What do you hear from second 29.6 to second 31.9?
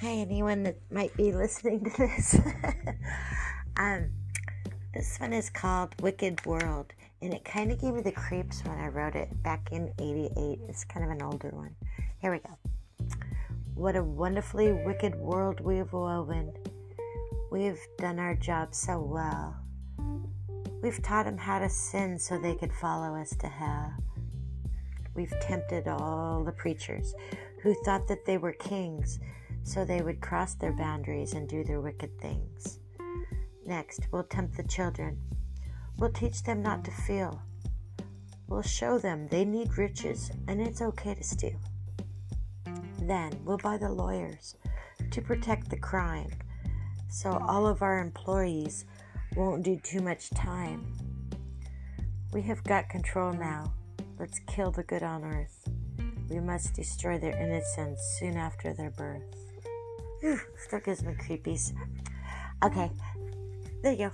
so they would cross their boundaries and do their